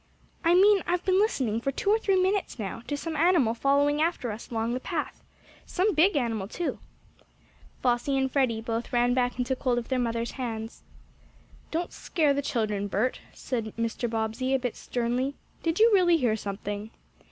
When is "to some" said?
2.87-3.15